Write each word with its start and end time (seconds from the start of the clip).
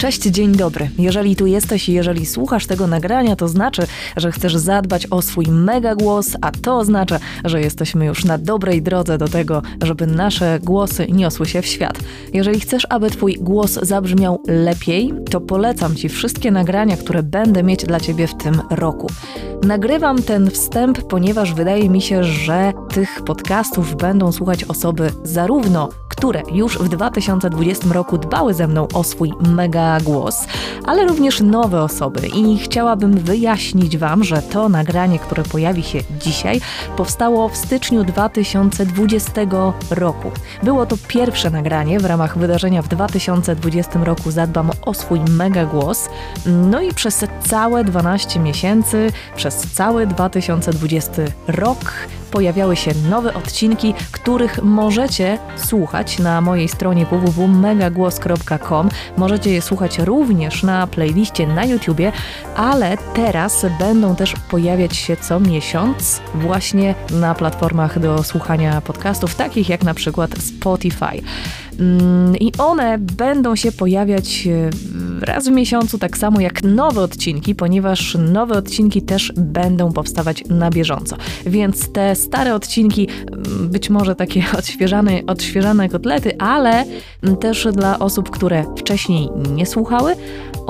Cześć, 0.00 0.22
dzień 0.22 0.52
dobry. 0.52 0.90
Jeżeli 0.98 1.36
tu 1.36 1.46
jesteś 1.46 1.88
i 1.88 1.92
jeżeli 1.92 2.26
słuchasz 2.26 2.66
tego 2.66 2.86
nagrania, 2.86 3.36
to 3.36 3.48
znaczy, 3.48 3.82
że 4.16 4.32
chcesz 4.32 4.56
zadbać 4.56 5.06
o 5.10 5.22
swój 5.22 5.46
mega 5.46 5.94
głos, 5.94 6.36
a 6.40 6.50
to 6.52 6.78
oznacza, 6.78 7.18
że 7.44 7.60
jesteśmy 7.60 8.06
już 8.06 8.24
na 8.24 8.38
dobrej 8.38 8.82
drodze 8.82 9.18
do 9.18 9.28
tego, 9.28 9.62
żeby 9.82 10.06
nasze 10.06 10.58
głosy 10.62 11.06
niosły 11.08 11.46
się 11.46 11.62
w 11.62 11.66
świat. 11.66 11.98
Jeżeli 12.32 12.60
chcesz, 12.60 12.86
aby 12.90 13.10
twój 13.10 13.34
głos 13.34 13.72
zabrzmiał 13.82 14.42
lepiej, 14.46 15.12
to 15.30 15.40
polecam 15.40 15.96
ci 15.96 16.08
wszystkie 16.08 16.50
nagrania, 16.50 16.96
które 16.96 17.22
będę 17.22 17.62
mieć 17.62 17.84
dla 17.84 18.00
ciebie 18.00 18.26
w 18.26 18.34
tym 18.34 18.60
roku. 18.70 19.06
Nagrywam 19.62 20.22
ten 20.22 20.50
wstęp, 20.50 21.02
ponieważ 21.02 21.54
wydaje 21.54 21.90
mi 21.90 22.02
się, 22.02 22.24
że 22.24 22.72
tych 22.92 23.22
podcastów 23.26 23.96
będą 23.96 24.32
słuchać 24.32 24.64
osoby 24.64 25.12
zarówno 25.24 25.88
które 26.20 26.42
już 26.52 26.78
w 26.78 26.88
2020 26.88 27.86
roku 27.92 28.18
dbały 28.18 28.54
ze 28.54 28.68
mną 28.68 28.88
o 28.94 29.04
swój 29.04 29.32
mega 29.40 30.00
głos, 30.00 30.46
ale 30.86 31.04
również 31.04 31.40
nowe 31.40 31.82
osoby 31.82 32.28
i 32.28 32.58
chciałabym 32.58 33.18
wyjaśnić 33.18 33.98
Wam, 33.98 34.24
że 34.24 34.42
to 34.42 34.68
nagranie, 34.68 35.18
które 35.18 35.42
pojawi 35.42 35.82
się 35.82 35.98
dzisiaj, 36.20 36.60
powstało 36.96 37.48
w 37.48 37.56
styczniu 37.56 38.04
2020 38.04 39.32
roku. 39.90 40.30
Było 40.62 40.86
to 40.86 40.96
pierwsze 41.08 41.50
nagranie 41.50 42.00
w 42.00 42.04
ramach 42.04 42.38
wydarzenia 42.38 42.82
w 42.82 42.88
2020 42.88 44.04
roku 44.04 44.30
Zadbam 44.30 44.70
o 44.82 44.94
swój 44.94 45.20
mega 45.20 45.66
głos. 45.66 46.08
No 46.46 46.80
i 46.80 46.94
przez 46.94 47.24
całe 47.46 47.84
12 47.84 48.40
miesięcy, 48.40 49.12
przez 49.36 49.54
cały 49.56 50.06
2020 50.06 51.22
rok 51.48 51.78
pojawiały 52.30 52.76
się 52.76 52.90
nowe 53.10 53.34
odcinki, 53.34 53.94
których 54.12 54.62
możecie 54.62 55.38
słuchać 55.56 56.18
na 56.18 56.40
mojej 56.40 56.68
stronie 56.68 57.06
www.megagłos.com. 57.06 58.88
Możecie 59.16 59.50
je 59.50 59.62
słuchać 59.62 59.98
również 59.98 60.62
na 60.62 60.86
playliście 60.86 61.46
na 61.46 61.64
YouTubie, 61.64 62.12
ale 62.56 62.96
teraz 63.14 63.66
będą 63.78 64.16
też 64.16 64.34
pojawiać 64.50 64.96
się 64.96 65.16
co 65.16 65.40
miesiąc 65.40 66.20
właśnie 66.34 66.94
na 67.10 67.34
platformach 67.34 67.98
do 67.98 68.22
słuchania 68.22 68.80
podcastów, 68.80 69.34
takich 69.34 69.68
jak 69.68 69.84
na 69.84 69.94
przykład 69.94 70.30
Spotify. 70.38 71.22
Mm, 71.80 72.36
I 72.36 72.52
one 72.58 72.98
będą 72.98 73.56
się 73.56 73.72
pojawiać 73.72 74.46
e, 74.46 74.70
raz 75.22 75.48
w 75.48 75.50
miesiącu, 75.50 75.98
tak 75.98 76.18
samo 76.18 76.40
jak 76.40 76.62
nowe 76.62 77.00
odcinki, 77.00 77.54
ponieważ 77.54 78.16
nowe 78.32 78.54
odcinki 78.54 79.02
też 79.02 79.32
będą 79.36 79.92
powstawać 79.92 80.44
na 80.48 80.70
bieżąco. 80.70 81.16
Więc 81.46 81.92
te 81.92 82.16
stare 82.16 82.54
odcinki, 82.54 83.08
mm, 83.08 83.68
być 83.68 83.90
może 83.90 84.14
takie 84.16 84.44
odświeżane, 84.58 85.20
odświeżane 85.26 85.88
kotlety, 85.88 86.38
ale 86.38 86.84
też 87.40 87.68
dla 87.72 87.98
osób, 87.98 88.30
które 88.30 88.64
wcześniej 88.76 89.28
nie 89.54 89.66
słuchały 89.66 90.16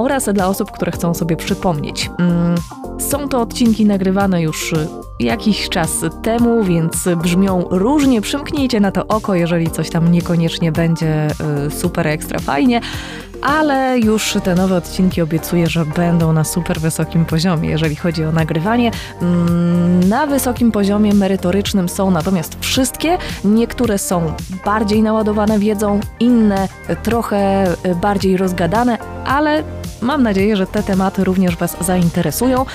oraz 0.03 0.29
dla 0.33 0.49
osób, 0.49 0.71
które 0.71 0.93
chcą 0.93 1.15
sobie 1.15 1.37
przypomnieć. 1.37 2.11
Mm, 2.19 2.55
są 2.99 3.29
to 3.29 3.41
odcinki 3.41 3.87
nagrywane 3.87 4.43
już 4.43 4.75
jakiś 5.21 5.69
czas 5.69 5.91
temu, 6.23 6.65
więc 6.65 7.09
brzmią 7.23 7.65
różnie. 7.71 8.21
Przymknijcie 8.21 8.81
na 8.81 8.93
to 8.93 9.07
oko, 9.07 9.35
jeżeli 9.35 9.71
coś 9.71 9.91
tam 9.91 10.13
niekoniecznie 10.13 10.73
będzie 10.73 11.29
y, 11.67 11.71
super 11.71 12.07
ekstra 12.07 12.39
fajnie 12.39 12.81
ale 13.43 13.99
już 13.99 14.37
te 14.45 14.55
nowe 14.55 14.77
odcinki 14.77 15.23
obiecuję, 15.23 15.67
że 15.67 15.85
będą 15.85 16.33
na 16.33 16.45
super 16.45 16.81
wysokim 16.81 17.25
poziomie, 17.25 17.71
jeżeli 17.71 17.97
chodzi 17.97 18.25
o 18.25 18.33
nagrywanie. 18.33 18.91
Mm, 19.23 20.09
na 20.09 20.27
wysokim 20.27 20.73
poziomie 20.73 21.15
merytorycznym 21.15 21.89
są 21.89 22.11
natomiast 22.11 22.57
wszystkie. 22.61 23.19
Niektóre 23.45 23.99
są 23.99 24.33
bardziej 24.65 25.03
naładowane 25.03 25.59
wiedzą, 25.59 26.01
inne 26.21 26.69
trochę 27.03 27.67
bardziej 28.01 28.37
rozgadane, 28.37 28.99
ale 29.27 29.63
Mam 30.03 30.23
nadzieję, 30.23 30.57
że 30.57 30.67
te 30.67 30.83
tematy 30.83 31.25
również 31.25 31.57
Was 31.57 31.77
zainteresują 31.81 32.67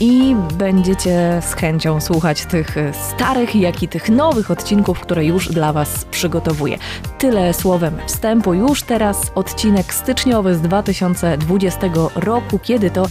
i 0.00 0.36
będziecie 0.58 1.40
z 1.42 1.54
chęcią 1.54 2.00
słuchać 2.00 2.46
tych 2.46 2.76
starych, 2.92 3.56
jak 3.56 3.82
i 3.82 3.88
tych 3.88 4.08
nowych 4.08 4.50
odcinków, 4.50 5.00
które 5.00 5.24
już 5.24 5.48
dla 5.48 5.72
Was 5.72 6.04
przygotowuję. 6.04 6.78
Tyle 7.18 7.54
słowem 7.54 7.96
wstępu. 8.06 8.54
Już 8.54 8.82
teraz 8.82 9.32
odcinek 9.34 9.94
styczniowy 9.94 10.54
z 10.54 10.60
2020 10.60 11.80
roku, 12.14 12.58
kiedy 12.58 12.90
to 12.90 13.06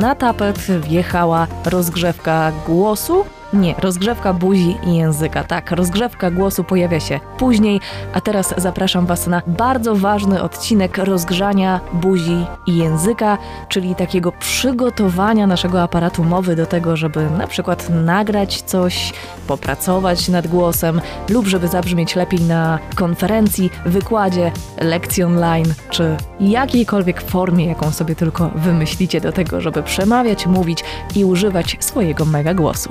na 0.00 0.14
tapet 0.14 0.58
wjechała 0.58 1.46
rozgrzewka 1.64 2.52
głosu 2.66 3.24
nie, 3.56 3.74
rozgrzewka 3.78 4.32
buzi 4.32 4.76
i 4.86 4.96
języka. 4.96 5.44
Tak, 5.44 5.70
rozgrzewka 5.70 6.30
głosu 6.30 6.64
pojawia 6.64 7.00
się 7.00 7.20
później, 7.38 7.80
a 8.12 8.20
teraz 8.20 8.54
zapraszam 8.56 9.06
Was 9.06 9.26
na 9.26 9.42
bardzo 9.46 9.94
ważny 9.94 10.42
odcinek 10.42 10.98
rozgrzania 10.98 11.80
buzi 11.92 12.46
i 12.66 12.76
języka, 12.76 13.38
czyli 13.68 13.94
takiego 13.94 14.32
przygotowania 14.32 15.46
naszego 15.46 15.82
aparatu 15.82 16.24
mowy 16.24 16.56
do 16.56 16.66
tego, 16.66 16.96
żeby 16.96 17.30
na 17.30 17.46
przykład 17.46 17.90
nagrać 17.90 18.62
coś, 18.62 19.12
popracować 19.46 20.28
nad 20.28 20.46
głosem 20.46 21.00
lub 21.28 21.46
żeby 21.46 21.68
zabrzmieć 21.68 22.16
lepiej 22.16 22.40
na 22.40 22.78
konferencji, 22.94 23.70
wykładzie, 23.86 24.52
lekcji 24.80 25.22
online 25.22 25.74
czy 25.90 26.16
jakiejkolwiek 26.40 27.22
formie, 27.22 27.66
jaką 27.66 27.90
sobie 27.90 28.14
tylko 28.14 28.50
wymyślicie 28.54 29.20
do 29.20 29.32
tego, 29.32 29.60
żeby 29.60 29.82
przemawiać, 29.82 30.46
mówić 30.46 30.84
i 31.14 31.24
używać 31.24 31.76
swojego 31.80 32.24
mega 32.24 32.54
głosu. 32.54 32.90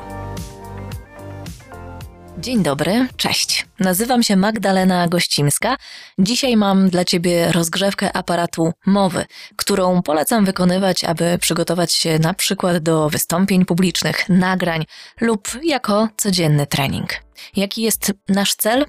Dzień 2.45 2.63
dobry, 2.63 3.07
cześć. 3.17 3.66
Nazywam 3.79 4.23
się 4.23 4.35
Magdalena 4.35 5.07
Gościmska. 5.07 5.78
Dzisiaj 6.19 6.57
mam 6.57 6.89
dla 6.89 7.06
Ciebie 7.06 7.51
rozgrzewkę 7.51 8.17
aparatu 8.17 8.73
mowy, 8.85 9.25
którą 9.56 10.01
polecam 10.01 10.45
wykonywać, 10.45 11.03
aby 11.03 11.38
przygotować 11.41 11.94
się 11.94 12.19
na 12.19 12.34
przykład 12.34 12.78
do 12.78 13.09
wystąpień 13.09 13.66
publicznych, 13.66 14.29
nagrań 14.29 14.85
lub 15.22 15.47
jako 15.63 16.09
codzienny 16.17 16.67
trening. 16.67 17.09
Jaki 17.55 17.81
jest 17.81 18.13
nasz 18.29 18.55
cel? 18.55 18.85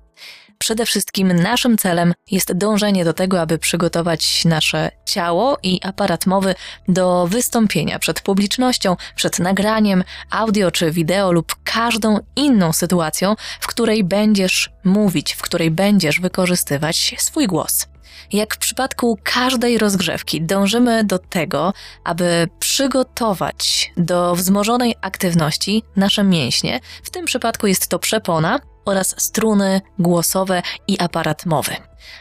Przede 0.58 0.86
wszystkim 0.86 1.32
naszym 1.32 1.78
celem 1.78 2.14
jest 2.30 2.52
dążenie 2.52 3.04
do 3.04 3.12
tego, 3.12 3.40
aby 3.40 3.58
przygotować 3.58 4.44
nasze 4.44 4.90
ciało 5.04 5.58
i 5.62 5.80
aparat 5.82 6.26
mowy 6.26 6.54
do 6.88 7.26
wystąpienia 7.26 7.98
przed 7.98 8.20
publicznością, 8.20 8.96
przed 9.16 9.38
nagraniem, 9.38 10.04
audio 10.30 10.70
czy 10.70 10.90
wideo 10.90 11.32
lub 11.32 11.56
każdą 11.64 12.18
inną 12.36 12.72
sytuacją, 12.72 13.34
w 13.60 13.66
której 13.66 14.04
będziesz 14.04 14.70
mówić, 14.84 15.34
w 15.34 15.42
której 15.42 15.70
będziesz 15.70 16.20
wykorzystywać 16.20 17.14
swój 17.18 17.46
głos. 17.46 17.86
Jak 18.32 18.54
w 18.54 18.58
przypadku 18.58 19.18
każdej 19.22 19.78
rozgrzewki, 19.78 20.42
dążymy 20.42 21.04
do 21.04 21.18
tego, 21.18 21.72
aby 22.04 22.48
przygotować 22.58 23.92
do 23.96 24.34
wzmożonej 24.34 24.94
aktywności 25.00 25.82
nasze 25.96 26.24
mięśnie. 26.24 26.80
W 27.02 27.10
tym 27.10 27.24
przypadku 27.24 27.66
jest 27.66 27.88
to 27.88 27.98
przepona, 27.98 28.60
oraz 28.86 29.14
struny 29.18 29.80
głosowe 29.98 30.62
i 30.88 31.00
aparat 31.00 31.46
mowy. 31.46 31.76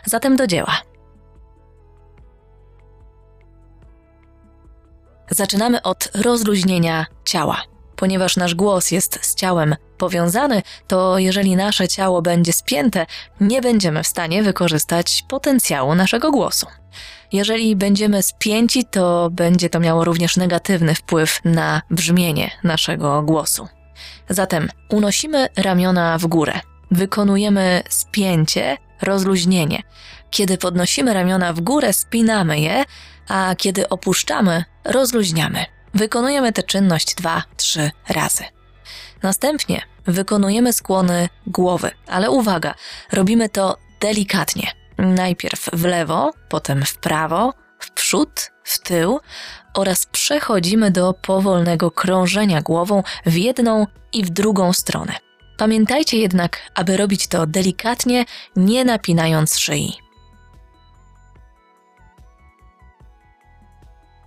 Zatem 0.06 0.36
do 0.36 0.48
dzieła. 0.48 0.82
Zaczynamy 5.30 5.82
od 5.82 6.10
rozluźnienia 6.14 7.06
ciała. 7.26 7.62
Ponieważ 7.96 8.38
nasz 8.38 8.56
głos 8.56 8.92
jest 8.92 9.20
z 9.26 9.36
ciałem 9.36 9.76
powiązany, 9.98 10.62
to 10.88 11.20
jeżeli 11.20 11.56
nasze 11.56 11.88
ciało 11.88 12.22
będzie 12.22 12.54
spięte, 12.54 13.06
nie 13.42 13.62
będziemy 13.62 14.04
w 14.04 14.08
stanie 14.08 14.44
wykorzystać 14.44 15.24
potencjału 15.28 15.96
naszego 15.96 16.32
głosu. 16.32 16.68
Jeżeli 17.32 17.76
będziemy 17.76 18.24
spięci, 18.24 18.86
to 18.86 19.30
będzie 19.32 19.70
to 19.70 19.80
miało 19.80 20.06
również 20.06 20.38
negatywny 20.38 20.96
wpływ 20.96 21.40
na 21.46 21.82
brzmienie 21.90 22.52
naszego 22.64 23.22
głosu. 23.22 23.68
Zatem 24.30 24.70
unosimy 24.90 25.48
ramiona 25.58 26.18
w 26.18 26.28
górę. 26.28 26.60
Wykonujemy 26.92 27.84
spięcie, 27.90 28.78
rozluźnienie. 29.02 29.84
Kiedy 30.30 30.58
podnosimy 30.58 31.14
ramiona 31.14 31.54
w 31.54 31.62
górę, 31.62 31.94
spinamy 31.94 32.60
je, 32.60 32.84
a 33.28 33.56
kiedy 33.58 33.90
opuszczamy, 33.90 34.64
rozluźniamy. 34.86 35.66
Wykonujemy 35.94 36.54
tę 36.54 36.64
czynność 36.64 37.16
dwa, 37.16 37.44
trzy 37.58 37.92
razy. 38.10 38.44
Następnie 39.24 39.82
wykonujemy 40.08 40.74
skłony 40.74 41.30
głowy, 41.48 41.92
ale 42.08 42.32
uwaga, 42.32 42.76
robimy 43.12 43.50
to 43.50 43.78
delikatnie. 44.00 44.72
Najpierw 44.98 45.70
w 45.74 45.86
lewo, 45.86 46.32
potem 46.50 46.86
w 46.86 46.98
prawo, 46.98 47.54
w 47.80 47.92
przód, 47.92 48.52
w 48.66 48.80
tył 48.80 49.20
oraz 49.74 50.06
przechodzimy 50.06 50.92
do 50.92 51.14
powolnego 51.14 51.92
krążenia 51.92 52.62
głową 52.62 53.04
w 53.26 53.36
jedną 53.36 53.88
i 54.14 54.24
w 54.24 54.30
drugą 54.30 54.74
stronę. 54.74 55.14
Pamiętajcie 55.58 56.18
jednak, 56.18 56.58
aby 56.76 56.98
robić 56.98 57.28
to 57.28 57.48
delikatnie, 57.48 58.26
nie 58.56 58.86
napinając 58.86 59.58
szyi. 59.58 59.94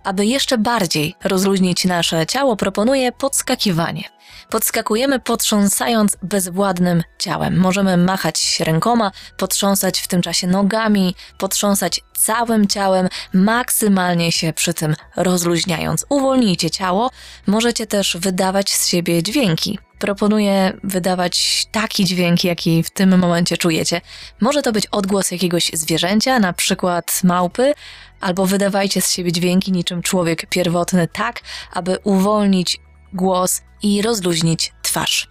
Aby 0.03 0.25
jeszcze 0.25 0.57
bardziej 0.57 1.15
rozluźnić 1.23 1.85
nasze 1.85 2.25
ciało, 2.25 2.55
proponuję 2.55 3.11
podskakiwanie. 3.11 4.18
Podskakujemy 4.49 5.19
potrząsając 5.19 6.17
bezwładnym 6.23 7.03
ciałem. 7.19 7.57
Możemy 7.57 7.97
machać 7.97 8.59
rękoma, 8.59 9.11
potrząsać 9.37 9.99
w 9.99 10.07
tym 10.07 10.21
czasie 10.21 10.47
nogami, 10.47 11.15
potrząsać 11.37 12.01
całym 12.17 12.67
ciałem, 12.67 13.07
maksymalnie 13.33 14.31
się 14.31 14.53
przy 14.53 14.73
tym 14.73 14.95
rozluźniając. 15.15 16.05
Uwolnijcie 16.09 16.69
ciało, 16.69 17.09
możecie 17.47 17.87
też 17.87 18.17
wydawać 18.17 18.73
z 18.73 18.87
siebie 18.87 19.23
dźwięki. 19.23 19.79
Proponuję 19.99 20.73
wydawać 20.83 21.65
taki 21.71 22.05
dźwięk, 22.05 22.43
jaki 22.43 22.83
w 22.83 22.89
tym 22.89 23.19
momencie 23.19 23.57
czujecie. 23.57 24.01
Może 24.41 24.61
to 24.61 24.71
być 24.71 24.85
odgłos 24.85 25.31
jakiegoś 25.31 25.71
zwierzęcia, 25.73 26.39
na 26.39 26.53
przykład 26.53 27.21
małpy, 27.23 27.73
albo 28.21 28.45
wydawajcie 28.45 29.01
z 29.01 29.11
siebie 29.11 29.31
dźwięki 29.31 29.71
niczym 29.71 30.01
człowiek 30.01 30.45
pierwotny, 30.45 31.07
tak, 31.07 31.41
aby 31.73 31.97
uwolnić 32.03 32.79
głos 33.13 33.61
i 33.83 34.01
rozluźnić 34.01 34.73
twarz. 34.81 35.27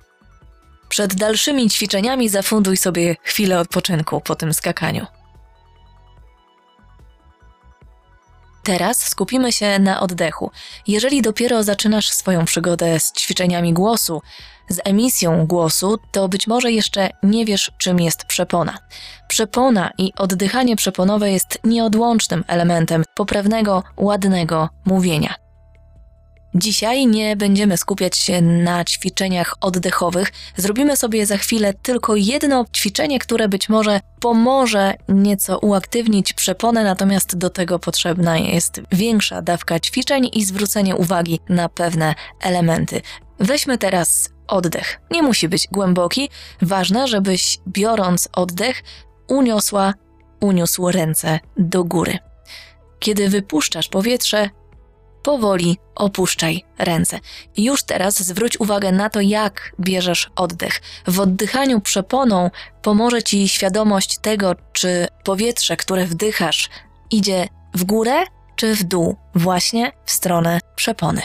Przed 0.89 1.15
dalszymi 1.15 1.71
ćwiczeniami 1.71 2.29
zafunduj 2.29 2.77
sobie 2.77 3.17
chwilę 3.23 3.61
odpoczynku 3.61 4.21
po 4.21 4.35
tym 4.35 4.55
skakaniu. 4.55 5.07
Teraz 8.63 9.03
skupimy 9.03 9.53
się 9.53 9.79
na 9.79 10.01
oddechu. 10.01 10.51
Jeżeli 10.87 11.23
dopiero 11.23 11.63
zaczynasz 11.63 12.11
swoją 12.11 12.45
przygodę 12.45 13.01
z 13.01 13.13
ćwiczeniami 13.13 13.73
głosu, 13.73 14.23
z 14.69 14.81
emisją 14.85 15.47
głosu, 15.47 15.99
to 16.13 16.29
być 16.29 16.47
może 16.47 16.73
jeszcze 16.73 17.11
nie 17.23 17.45
wiesz, 17.45 17.71
czym 17.79 18.01
jest 18.01 18.25
przepona. 18.25 18.79
Przepona 19.29 19.91
i 19.99 20.13
oddychanie 20.19 20.77
przeponowe 20.77 21.31
jest 21.31 21.59
nieodłącznym 21.65 22.45
elementem 22.47 23.05
poprawnego, 23.15 23.83
ładnego 23.97 24.69
mówienia. 24.85 25.48
Dzisiaj 26.59 27.07
nie 27.07 27.37
będziemy 27.37 27.77
skupiać 27.77 28.17
się 28.17 28.43
na 28.43 28.85
ćwiczeniach 28.85 29.55
oddechowych. 29.61 30.33
Zrobimy 30.57 30.97
sobie 30.97 31.27
za 31.27 31.37
chwilę 31.37 31.75
tylko 31.75 32.17
jedno 32.17 32.65
ćwiczenie, 32.77 33.19
które 33.19 33.49
być 33.49 33.69
może 33.69 34.01
pomoże 34.21 34.95
nieco 35.09 35.59
uaktywnić 35.59 36.33
przeponę, 36.33 36.85
natomiast 36.85 37.37
do 37.37 37.51
tego 37.51 37.79
potrzebna 37.79 38.39
jest 38.39 38.81
większa 38.93 39.43
dawka 39.43 39.81
ćwiczeń 39.81 40.31
i 40.33 40.45
zwrócenie 40.45 40.97
uwagi 40.97 41.41
na 41.49 41.69
pewne 41.69 42.15
elementy. 42.41 43.01
Weźmy 43.41 43.79
teraz 43.79 44.31
oddech. 44.47 45.01
Nie 45.11 45.23
musi 45.23 45.49
być 45.49 45.69
głęboki. 45.73 46.31
Ważne, 46.63 47.09
żebyś 47.09 47.59
biorąc 47.69 48.29
oddech 48.33 48.83
uniosła, 49.29 49.95
uniósł 50.41 50.91
ręce 50.91 51.41
do 51.57 51.85
góry. 51.85 52.19
Kiedy 52.99 53.29
wypuszczasz 53.29 53.89
powietrze, 53.89 54.51
powoli 55.29 55.79
opuszczaj 55.95 56.65
ręce. 56.79 57.21
Już 57.57 57.83
teraz 57.83 58.23
zwróć 58.23 58.61
uwagę 58.61 58.93
na 58.93 59.11
to, 59.11 59.21
jak 59.21 59.73
bierzesz 59.81 60.31
oddech. 60.37 60.81
W 61.07 61.21
oddychaniu 61.21 61.81
przeponą 61.81 62.51
pomoże 62.83 63.23
ci 63.23 63.49
świadomość 63.49 64.19
tego, 64.19 64.55
czy 64.73 65.07
powietrze, 65.25 65.77
które 65.77 66.07
wdychasz, 66.07 66.69
idzie 67.11 67.49
w 67.75 67.85
górę 67.85 68.25
czy 68.57 68.75
w 68.75 68.85
dół, 68.85 69.17
właśnie 69.35 69.93
w 70.05 70.11
stronę 70.11 70.61
przepony. 70.77 71.23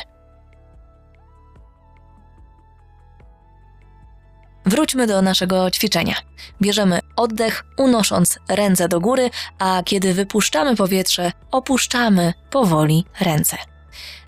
Wróćmy 4.66 5.08
do 5.08 5.22
naszego 5.22 5.72
ćwiczenia. 5.72 6.16
Bierzemy 6.62 7.00
oddech, 7.16 7.64
unosząc 7.78 8.40
ręce 8.50 8.88
do 8.88 9.00
góry, 9.00 9.30
a 9.60 9.82
kiedy 9.86 10.14
wypuszczamy 10.14 10.76
powietrze, 10.76 11.32
opuszczamy 11.52 12.34
powoli 12.50 13.06
ręce. 13.20 13.73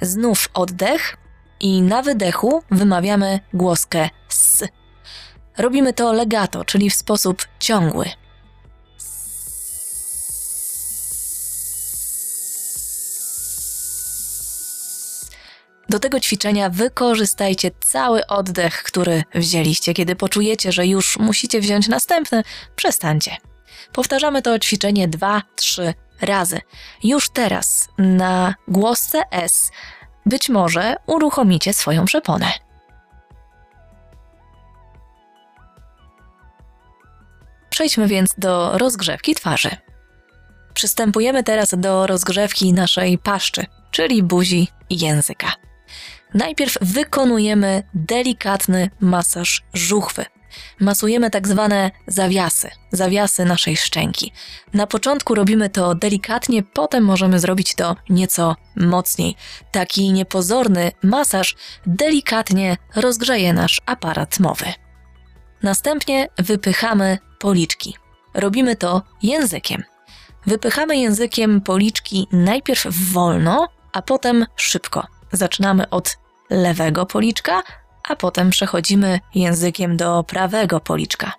Znów 0.02 0.50
oddech 0.54 1.18
i 1.60 1.82
na 1.82 2.02
wydechu 2.02 2.64
wymawiamy 2.72 3.40
głoskę 3.54 4.10
s. 4.30 4.64
Robimy 5.58 5.94
to 5.94 6.14
legato, 6.14 6.66
czyli 6.66 6.90
w 6.90 6.96
sposób 6.96 7.48
ciągły. 7.60 8.10
Do 15.90 16.00
tego 16.00 16.20
ćwiczenia 16.20 16.70
wykorzystajcie 16.70 17.72
cały 17.80 18.28
oddech, 18.28 18.84
który 18.84 19.24
wzięliście. 19.36 19.94
Kiedy 19.94 20.16
poczujecie, 20.16 20.72
że 20.72 20.88
już 20.88 21.20
musicie 21.20 21.62
wziąć 21.62 21.88
następny, 21.88 22.44
przestańcie. 22.76 23.38
Powtarzamy 23.94 24.42
to 24.42 24.60
ćwiczenie 24.60 25.10
2-3 25.10 25.94
razy. 26.22 26.62
Już 27.04 27.30
teraz 27.30 27.90
na 27.98 28.56
głosce 28.68 29.22
S 29.32 29.72
być 30.26 30.50
może 30.50 30.96
uruchomicie 31.06 31.74
swoją 31.74 32.06
przeponę. 32.06 32.52
Przejdźmy 37.70 38.08
więc 38.08 38.36
do 38.38 38.78
rozgrzewki 38.78 39.36
twarzy. 39.36 39.70
Przystępujemy 40.74 41.44
teraz 41.44 41.76
do 41.78 42.08
rozgrzewki 42.08 42.74
naszej 42.74 43.18
paszczy, 43.18 43.66
czyli 43.92 44.24
buzi 44.24 44.68
i 44.90 45.00
języka. 45.00 45.52
Najpierw 46.34 46.78
wykonujemy 46.82 47.84
delikatny 47.94 48.90
masaż 49.00 49.64
żuchwy. 49.74 50.26
Masujemy 50.80 51.30
tak 51.30 51.48
zwane 51.48 51.92
zawiasy, 52.08 52.70
zawiasy 52.92 53.46
naszej 53.46 53.78
szczęki. 53.78 54.32
Na 54.74 54.88
początku 54.88 55.36
robimy 55.36 55.70
to 55.70 55.96
delikatnie, 55.96 56.64
potem 56.64 57.04
możemy 57.04 57.40
zrobić 57.40 57.76
to 57.76 57.96
nieco 58.10 58.56
mocniej. 58.76 59.36
Taki 59.72 60.12
niepozorny 60.12 60.92
masaż 61.04 61.56
delikatnie 61.86 62.78
rozgrzeje 62.96 63.54
nasz 63.54 63.82
aparat 63.86 64.40
mowy. 64.40 64.66
Następnie 65.64 66.28
wypychamy 66.38 67.18
policzki. 67.40 67.96
Robimy 68.34 68.76
to 68.76 69.02
językiem. 69.24 69.84
Wypychamy 70.46 70.98
językiem 70.98 71.62
policzki 71.62 72.28
najpierw 72.32 72.86
wolno, 73.12 73.68
a 73.94 74.02
potem 74.02 74.46
szybko. 74.56 75.08
Zaczynamy 75.32 75.90
od 75.90 76.18
lewego 76.50 77.06
policzka, 77.06 77.64
a 78.08 78.16
potem 78.16 78.50
przechodzimy 78.50 79.20
językiem 79.36 79.98
do 79.98 80.24
prawego 80.24 80.80
policzka. 80.80 81.34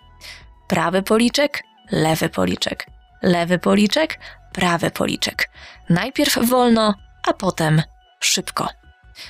Prawy 0.69 1.03
policzek, 1.03 1.63
lewy 1.91 2.29
policzek, 2.29 2.87
lewy 3.23 3.59
policzek, 3.59 4.19
prawy 4.53 4.91
policzek. 4.91 5.51
Najpierw 5.91 6.39
wolno, 6.49 6.95
a 7.29 7.33
potem 7.33 7.83
szybko. 8.21 8.69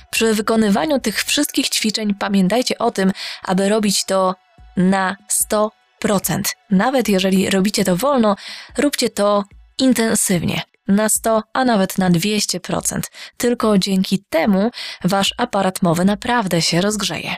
Przy 0.09 0.33
wykonywaniu 0.33 0.99
tych 0.99 1.23
wszystkich 1.23 1.69
ćwiczeń 1.69 2.13
pamiętajcie 2.13 2.77
o 2.77 2.91
tym, 2.91 3.11
aby 3.43 3.69
robić 3.69 4.05
to 4.05 4.35
na 4.77 5.15
100%. 6.03 6.41
Nawet 6.69 7.09
jeżeli 7.09 7.49
robicie 7.49 7.83
to 7.83 7.95
wolno, 7.95 8.35
róbcie 8.77 9.09
to 9.09 9.43
intensywnie 9.77 10.61
na 10.87 11.09
100, 11.09 11.43
a 11.53 11.65
nawet 11.65 11.97
na 11.97 12.09
200%. 12.09 13.01
Tylko 13.37 13.77
dzięki 13.77 14.23
temu 14.29 14.71
wasz 15.03 15.33
aparat 15.37 15.81
mowy 15.81 16.05
naprawdę 16.05 16.61
się 16.61 16.81
rozgrzeje. 16.81 17.35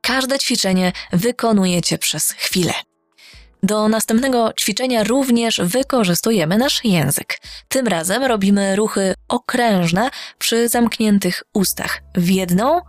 Każde 0.00 0.38
ćwiczenie 0.38 0.92
wykonujecie 1.12 1.98
przez 1.98 2.30
chwilę. 2.30 2.72
Do 3.62 3.88
następnego 3.88 4.52
ćwiczenia 4.60 5.04
również 5.04 5.60
wykorzystujemy 5.64 6.58
nasz 6.58 6.84
język. 6.84 7.38
Tym 7.68 7.88
razem 7.88 8.24
robimy 8.24 8.76
ruchy 8.76 9.14
okrężne 9.28 10.10
przy 10.38 10.68
zamkniętych 10.68 11.42
ustach 11.54 12.02
w 12.14 12.30
jedną 12.30 12.80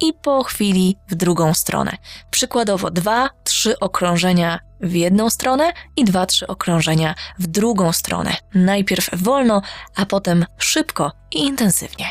i 0.00 0.12
po 0.22 0.44
chwili 0.44 0.96
w 1.08 1.14
drugą 1.14 1.54
stronę. 1.54 1.96
Przykładowo 2.30 2.90
dwa, 2.90 3.30
trzy 3.44 3.78
okrążenia 3.78 4.58
w 4.84 4.94
jedną 4.94 5.30
stronę 5.30 5.72
i 5.96 6.04
dwa, 6.04 6.26
trzy 6.26 6.46
okrążenia 6.46 7.14
w 7.38 7.46
drugą 7.46 7.92
stronę. 7.92 8.36
Najpierw 8.54 9.10
wolno, 9.12 9.62
a 9.96 10.06
potem 10.06 10.44
szybko 10.58 11.12
i 11.32 11.38
intensywnie. 11.38 12.06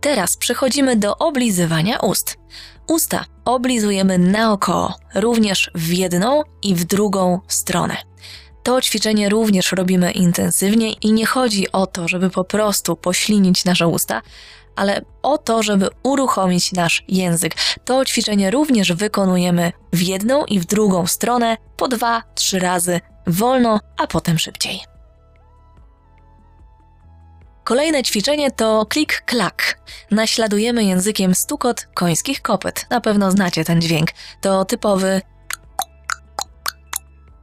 Teraz 0.00 0.36
przechodzimy 0.36 0.96
do 0.96 1.18
oblizywania 1.18 1.98
ust. 1.98 2.38
Usta 2.88 3.24
oblizujemy 3.44 4.18
naokoło, 4.18 4.94
również 5.14 5.70
w 5.74 5.92
jedną 5.92 6.42
i 6.62 6.74
w 6.74 6.84
drugą 6.84 7.40
stronę. 7.48 7.96
To 8.62 8.80
ćwiczenie 8.80 9.28
również 9.28 9.72
robimy 9.72 10.12
intensywnie 10.12 10.92
i 10.92 11.12
nie 11.12 11.26
chodzi 11.26 11.72
o 11.72 11.86
to, 11.86 12.08
żeby 12.08 12.30
po 12.30 12.44
prostu 12.44 12.96
poślinić 12.96 13.64
nasze 13.64 13.88
usta, 13.88 14.22
ale 14.76 15.00
o 15.22 15.38
to, 15.38 15.62
żeby 15.62 15.88
uruchomić 16.02 16.72
nasz 16.72 17.04
język. 17.08 17.54
To 17.84 18.04
ćwiczenie 18.04 18.50
również 18.50 18.92
wykonujemy 18.92 19.72
w 19.92 20.00
jedną 20.00 20.44
i 20.44 20.60
w 20.60 20.64
drugą 20.64 21.06
stronę 21.06 21.56
po 21.76 21.88
dwa, 21.88 22.22
trzy 22.34 22.58
razy 22.58 23.00
wolno, 23.26 23.80
a 23.98 24.06
potem 24.06 24.38
szybciej. 24.38 24.80
Kolejne 27.64 28.02
ćwiczenie 28.02 28.50
to 28.50 28.86
klik-klak. 28.88 29.78
Naśladujemy 30.10 30.84
językiem 30.84 31.34
stukot 31.34 31.88
końskich 31.94 32.42
kopyt. 32.42 32.86
Na 32.90 33.00
pewno 33.00 33.30
znacie 33.30 33.64
ten 33.64 33.80
dźwięk. 33.80 34.08
To 34.40 34.64
typowy 34.64 35.20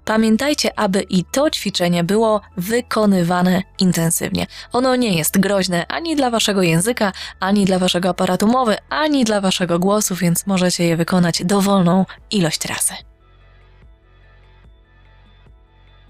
Pamiętajcie, 0.09 0.79
aby 0.79 1.01
i 1.01 1.23
to 1.23 1.49
ćwiczenie 1.49 2.03
było 2.03 2.41
wykonywane 2.57 3.61
intensywnie. 3.79 4.47
Ono 4.73 4.95
nie 4.95 5.17
jest 5.17 5.39
groźne 5.39 5.87
ani 5.87 6.15
dla 6.15 6.29
waszego 6.29 6.61
języka, 6.61 7.11
ani 7.39 7.65
dla 7.65 7.79
waszego 7.79 8.09
aparatu 8.09 8.47
mowy, 8.47 8.77
ani 8.89 9.25
dla 9.25 9.41
waszego 9.41 9.79
głosu, 9.79 10.15
więc 10.15 10.47
możecie 10.47 10.83
je 10.83 10.97
wykonać 10.97 11.45
dowolną 11.45 12.05
ilość 12.31 12.65
razy. 12.65 12.93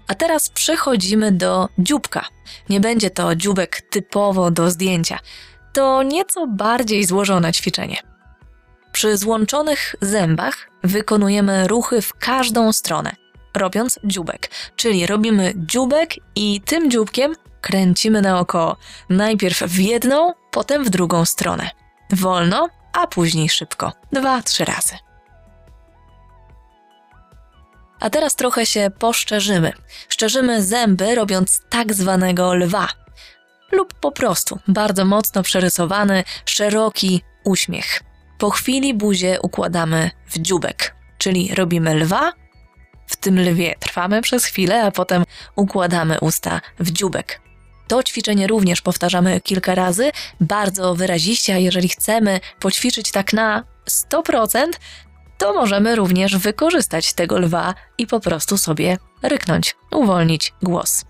A 0.06 0.14
teraz 0.14 0.50
przechodzimy 0.50 1.32
do 1.32 1.68
dzióbka. 1.78 2.24
Nie 2.68 2.80
będzie 2.80 3.10
to 3.10 3.36
dzióbek 3.36 3.80
typowo 3.80 4.50
do 4.50 4.70
zdjęcia. 4.70 5.18
To 5.72 6.02
nieco 6.02 6.46
bardziej 6.46 7.04
złożone 7.04 7.52
ćwiczenie. 7.52 7.96
Przy 8.92 9.16
złączonych 9.16 9.94
zębach 10.00 10.70
wykonujemy 10.84 11.68
ruchy 11.68 12.02
w 12.02 12.14
każdą 12.14 12.72
stronę, 12.72 13.19
robiąc 13.56 13.98
dzióbek. 14.04 14.50
Czyli 14.76 15.06
robimy 15.06 15.52
dzióbek 15.56 16.14
i 16.34 16.60
tym 16.60 16.90
dzióbkiem 16.90 17.34
kręcimy 17.60 18.22
naokoło. 18.22 18.76
Najpierw 19.08 19.58
w 19.58 19.78
jedną, 19.78 20.32
potem 20.50 20.84
w 20.84 20.90
drugą 20.90 21.24
stronę. 21.24 21.70
Wolno, 22.12 22.68
a 22.92 23.06
później 23.06 23.48
szybko. 23.48 23.92
Dwa, 24.12 24.42
trzy 24.42 24.64
razy. 24.64 24.94
A 28.00 28.10
teraz 28.10 28.36
trochę 28.36 28.66
się 28.66 28.90
poszczerzymy. 28.98 29.72
Szczerzymy 30.08 30.62
zęby, 30.62 31.14
robiąc 31.14 31.62
tak 31.68 31.94
zwanego 31.94 32.54
lwa. 32.54 32.88
Lub 33.72 33.94
po 33.94 34.12
prostu 34.12 34.58
bardzo 34.68 35.04
mocno 35.04 35.42
przerysowany, 35.42 36.24
szeroki 36.44 37.22
uśmiech. 37.44 38.02
Po 38.38 38.50
chwili 38.50 38.94
buzię 38.94 39.38
układamy 39.42 40.10
w 40.26 40.38
dziubek, 40.38 40.94
czyli 41.18 41.54
robimy 41.54 41.94
lwa, 41.94 42.32
w 43.10 43.16
tym 43.16 43.40
lwie 43.40 43.74
trwamy 43.78 44.22
przez 44.22 44.44
chwilę, 44.44 44.84
a 44.84 44.90
potem 44.90 45.24
układamy 45.56 46.20
usta 46.20 46.60
w 46.78 46.90
dziubek. 46.90 47.40
To 47.88 48.02
ćwiczenie 48.02 48.46
również 48.46 48.80
powtarzamy 48.80 49.40
kilka 49.40 49.74
razy, 49.74 50.10
bardzo 50.40 50.94
wyraziście, 50.94 51.54
a 51.54 51.58
jeżeli 51.58 51.88
chcemy 51.88 52.40
poćwiczyć 52.60 53.10
tak 53.10 53.32
na 53.32 53.64
100%, 53.88 54.66
to 55.38 55.54
możemy 55.54 55.96
również 55.96 56.36
wykorzystać 56.36 57.12
tego 57.12 57.38
lwa 57.38 57.74
i 57.98 58.06
po 58.06 58.20
prostu 58.20 58.58
sobie 58.58 58.98
ryknąć, 59.22 59.76
uwolnić 59.90 60.54
głos. 60.62 61.04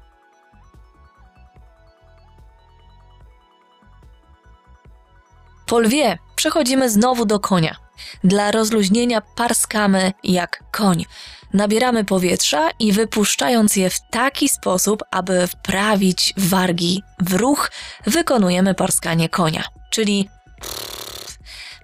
Po 5.66 5.78
lwie 5.78 6.18
przechodzimy 6.36 6.90
znowu 6.90 7.24
do 7.24 7.40
konia. 7.40 7.76
Dla 8.24 8.50
rozluźnienia 8.50 9.20
parskamy 9.20 10.12
jak 10.24 10.62
koń. 10.70 11.04
Nabieramy 11.52 12.04
powietrza 12.04 12.70
i 12.78 12.92
wypuszczając 12.92 13.76
je 13.76 13.90
w 13.90 14.00
taki 14.10 14.48
sposób, 14.48 15.02
aby 15.10 15.46
wprawić 15.46 16.34
wargi 16.36 17.02
w 17.20 17.34
ruch, 17.34 17.70
wykonujemy 18.06 18.74
parskanie 18.74 19.28
konia, 19.28 19.64
czyli 19.90 20.28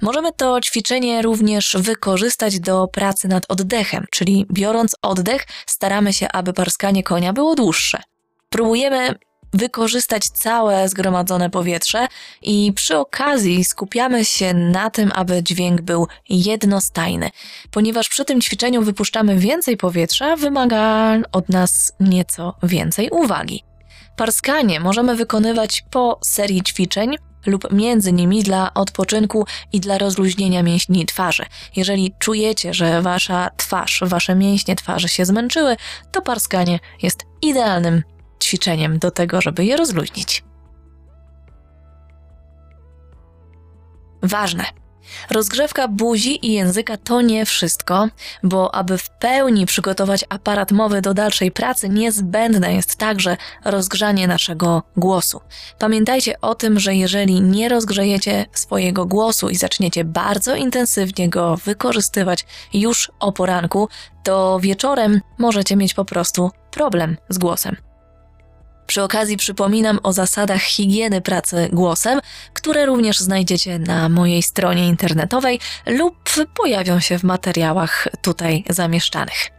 Możemy 0.03 0.33
to 0.33 0.61
ćwiczenie 0.61 1.23
również 1.23 1.77
wykorzystać 1.79 2.61
do 2.61 2.89
pracy 2.89 3.29
nad 3.29 3.45
oddechem, 3.49 4.05
czyli 4.11 4.47
biorąc 4.53 4.97
oddech, 5.03 5.47
staramy 5.67 6.13
się, 6.13 6.29
aby 6.33 6.53
parskanie 6.53 7.03
konia 7.03 7.33
było 7.33 7.55
dłuższe. 7.55 8.03
Próbujemy 8.51 9.15
wykorzystać 9.55 10.23
całe 10.25 10.89
zgromadzone 10.89 11.51
powietrze 11.51 12.07
i 12.43 12.73
przy 12.77 12.99
okazji 12.99 13.65
skupiamy 13.65 14.25
się 14.25 14.55
na 14.55 14.91
tym, 14.91 15.13
aby 15.15 15.43
dźwięk 15.43 15.81
był 15.81 16.07
jednostajny. 16.29 17.31
Ponieważ 17.71 18.09
przy 18.09 18.25
tym 18.25 18.41
ćwiczeniu 18.41 18.83
wypuszczamy 18.83 19.37
więcej 19.37 19.77
powietrza, 19.77 20.37
wymaga 20.37 21.17
od 21.33 21.49
nas 21.49 21.93
nieco 22.01 22.55
więcej 22.63 23.11
uwagi. 23.11 23.65
Parskanie 24.17 24.81
możemy 24.81 25.17
wykonywać 25.17 25.85
po 25.91 26.19
serii 26.23 26.63
ćwiczeń, 26.63 27.17
lub 27.47 27.73
między 27.73 28.13
nimi 28.13 28.43
dla 28.43 28.75
odpoczynku 28.75 29.47
i 29.73 29.81
dla 29.81 29.99
rozluźnienia 29.99 30.63
mięśni 30.63 31.07
twarzy. 31.07 31.45
Jeżeli 31.77 32.15
czujecie, 32.19 32.75
że 32.75 33.03
wasza 33.03 33.51
twarz, 33.57 34.03
wasze 34.07 34.35
mięśnie 34.35 34.77
twarzy 34.77 35.09
się 35.09 35.25
zmęczyły, 35.25 35.77
to 36.13 36.23
parskanie 36.23 36.79
jest 37.03 37.23
idealnym 37.43 38.03
ćwiczeniem 38.47 38.99
do 38.99 39.11
tego, 39.11 39.41
żeby 39.41 39.65
je 39.65 39.77
rozluźnić. 39.77 40.45
Ważne. 44.23 44.65
Rozgrzewka 45.31 45.89
buzi 45.89 46.47
i 46.47 46.53
języka 46.53 46.97
to 46.97 47.21
nie 47.21 47.47
wszystko, 47.47 48.09
bo 48.43 48.75
aby 48.75 48.99
w 48.99 49.11
pełni 49.11 49.67
przygotować 49.67 50.25
aparat 50.29 50.73
mowy 50.73 51.03
do 51.03 51.15
dalszej 51.15 51.51
pracy, 51.53 51.89
niezbędne 51.89 52.75
jest 52.75 52.97
także 52.97 53.37
rozgrzanie 53.65 54.29
naszego 54.29 54.83
głosu. 54.97 55.41
Pamiętajcie 55.79 56.41
o 56.41 56.55
tym, 56.55 56.81
że 56.81 56.95
jeżeli 56.95 57.41
nie 57.41 57.69
rozgrzejecie 57.69 58.47
swojego 58.53 59.07
głosu 59.07 59.49
i 59.49 59.57
zaczniecie 59.57 60.05
bardzo 60.05 60.55
intensywnie 60.55 61.29
go 61.29 61.57
wykorzystywać 61.57 62.47
już 62.75 63.13
o 63.21 63.33
poranku, 63.33 63.89
to 64.23 64.61
wieczorem 64.61 65.21
możecie 65.39 65.77
mieć 65.77 65.95
po 65.95 66.05
prostu 66.05 66.51
problem 66.71 67.17
z 67.29 67.39
głosem. 67.39 67.77
Przy 68.87 69.03
okazji 69.03 69.37
przypominam 69.37 69.99
o 70.03 70.13
zasadach 70.13 70.63
higieny 70.63 71.21
pracy 71.21 71.69
głosem, 71.73 72.21
które 72.53 72.87
również 72.87 73.19
znajdziecie 73.19 73.79
na 73.79 74.09
mojej 74.09 74.43
stronie 74.43 74.89
internetowej 74.89 75.61
lub 75.87 76.17
pojawią 76.55 77.01
się 77.01 77.19
w 77.19 77.25
materiałach 77.25 78.09
tutaj 78.23 78.65
zamieszczanych. 78.71 79.51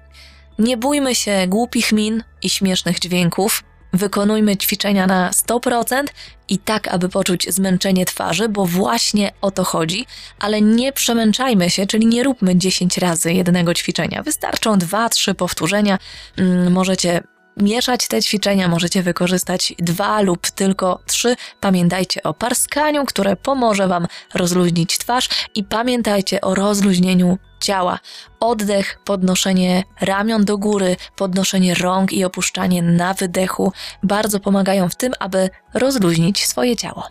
Nie 0.60 0.78
bójmy 0.78 1.16
się 1.16 1.46
głupich 1.48 1.92
min 1.92 2.24
i 2.42 2.50
śmiesznych 2.50 3.00
dźwięków. 3.00 3.64
Wykonujmy 3.94 4.58
ćwiczenia 4.58 5.08
na 5.08 5.32
100% 5.32 6.04
i 6.50 6.58
tak, 6.58 6.88
aby 6.88 7.10
poczuć 7.10 7.54
zmęczenie 7.54 8.06
twarzy, 8.06 8.50
bo 8.50 8.66
właśnie 8.66 9.32
o 9.42 9.52
to 9.52 9.64
chodzi, 9.64 10.06
ale 10.40 10.62
nie 10.62 10.94
przemęczajmy 10.94 11.70
się, 11.70 11.88
czyli 11.88 12.06
nie 12.06 12.24
róbmy 12.24 12.56
10 12.56 12.98
razy 12.98 13.34
jednego 13.34 13.74
ćwiczenia. 13.74 14.24
Wystarczą 14.24 14.78
2-3 14.78 15.34
powtórzenia. 15.34 15.98
Mm, 16.38 16.72
możecie 16.72 17.24
mieszać 17.62 18.08
te 18.08 18.22
ćwiczenia, 18.22 18.68
możecie 18.68 19.04
wykorzystać 19.04 19.74
dwa 19.80 20.22
lub 20.22 20.52
tylko 20.52 21.00
trzy. 21.06 21.36
Pamiętajcie 21.60 22.24
o 22.24 22.34
parskaniu, 22.34 23.06
które 23.06 23.36
pomoże 23.36 23.88
Wam 23.88 24.08
rozluźnić 24.34 24.98
twarz 24.98 25.30
i 25.56 25.64
pamiętajcie 25.64 26.42
o 26.42 26.56
rozluźnieniu 26.56 27.38
ciała. 27.60 28.00
Oddech, 28.40 29.00
podnoszenie 29.06 29.84
ramion 30.02 30.46
do 30.46 30.58
góry, 30.58 30.96
podnoszenie 31.16 31.74
rąk 31.74 32.14
i 32.14 32.26
opuszczanie 32.26 32.82
na 32.82 33.14
wydechu 33.14 33.74
bardzo 34.04 34.40
pomagają 34.40 34.90
w 34.90 34.96
tym, 34.96 35.14
aby 35.20 35.50
rozluźnić 35.74 36.48
swoje 36.48 36.76
ciało. 36.76 37.08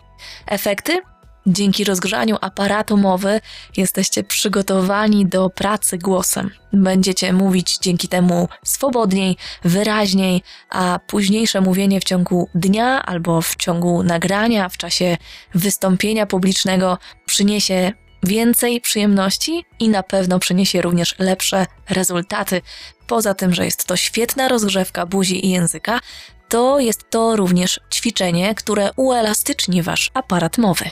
Efekty? 0.47 1.01
Dzięki 1.49 1.83
rozgrzaniu 1.83 2.37
aparatu 2.41 2.97
mowy 2.97 3.41
jesteście 3.77 4.23
przygotowani 4.23 5.25
do 5.25 5.49
pracy 5.49 5.97
głosem. 5.97 6.49
Będziecie 6.73 7.33
mówić 7.33 7.77
dzięki 7.77 8.07
temu 8.07 8.47
swobodniej, 8.65 9.37
wyraźniej, 9.63 10.41
a 10.69 10.99
późniejsze 11.07 11.61
mówienie 11.61 11.99
w 11.99 12.03
ciągu 12.03 12.49
dnia 12.55 13.05
albo 13.05 13.41
w 13.41 13.55
ciągu 13.55 14.03
nagrania, 14.03 14.69
w 14.69 14.77
czasie 14.77 15.17
wystąpienia 15.55 16.25
publicznego 16.25 16.97
przyniesie 17.25 17.91
więcej 18.23 18.81
przyjemności 18.81 19.65
i 19.79 19.89
na 19.89 20.03
pewno 20.03 20.39
przyniesie 20.39 20.81
również 20.81 21.15
lepsze 21.19 21.65
rezultaty. 21.89 22.61
Poza 23.07 23.33
tym, 23.33 23.53
że 23.53 23.65
jest 23.65 23.85
to 23.85 23.95
świetna 23.95 24.47
rozgrzewka 24.47 25.05
buzi 25.05 25.45
i 25.45 25.49
języka, 25.49 25.99
to 26.49 26.79
jest 26.79 27.09
to 27.09 27.35
również 27.35 27.79
ćwiczenie, 27.93 28.55
które 28.55 28.89
uelastyczni 28.95 29.81
wasz 29.81 30.11
aparat 30.13 30.57
mowy. 30.57 30.89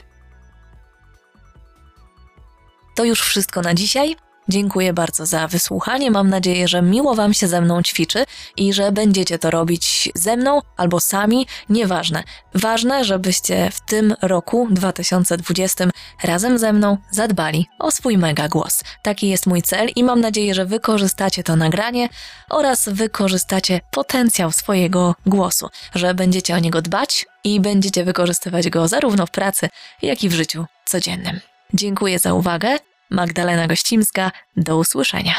To 2.96 3.04
już 3.04 3.20
wszystko 3.20 3.62
na 3.62 3.74
dzisiaj. 3.74 4.16
Dziękuję 4.48 4.92
bardzo 4.92 5.26
za 5.26 5.48
wysłuchanie. 5.48 6.10
Mam 6.10 6.30
nadzieję, 6.30 6.68
że 6.68 6.82
miło 6.82 7.14
Wam 7.14 7.34
się 7.34 7.48
ze 7.48 7.60
mną 7.60 7.82
ćwiczy 7.82 8.24
i 8.56 8.72
że 8.72 8.92
będziecie 8.92 9.38
to 9.38 9.50
robić 9.50 10.08
ze 10.14 10.36
mną 10.36 10.60
albo 10.76 11.00
sami, 11.00 11.46
nieważne. 11.68 12.22
Ważne, 12.54 13.04
żebyście 13.04 13.70
w 13.70 13.80
tym 13.80 14.14
roku 14.22 14.68
2020 14.70 15.84
razem 16.24 16.58
ze 16.58 16.72
mną 16.72 16.98
zadbali 17.10 17.66
o 17.78 17.90
swój 17.90 18.18
mega 18.18 18.48
głos. 18.48 18.82
Taki 19.02 19.28
jest 19.28 19.46
mój 19.46 19.62
cel 19.62 19.88
i 19.96 20.04
mam 20.04 20.20
nadzieję, 20.20 20.54
że 20.54 20.66
wykorzystacie 20.66 21.42
to 21.42 21.56
nagranie 21.56 22.08
oraz 22.50 22.88
wykorzystacie 22.88 23.80
potencjał 23.90 24.52
swojego 24.52 25.14
głosu, 25.26 25.68
że 25.94 26.14
będziecie 26.14 26.54
o 26.54 26.58
niego 26.58 26.82
dbać 26.82 27.26
i 27.44 27.60
będziecie 27.60 28.04
wykorzystywać 28.04 28.70
go 28.70 28.88
zarówno 28.88 29.26
w 29.26 29.30
pracy, 29.30 29.68
jak 30.02 30.24
i 30.24 30.28
w 30.28 30.34
życiu 30.34 30.64
codziennym. 30.84 31.40
Dziękuję 31.74 32.18
za 32.18 32.34
uwagę. 32.34 32.78
Magdalena 33.10 33.66
Gościmska. 33.66 34.30
Do 34.56 34.78
usłyszenia. 34.78 35.34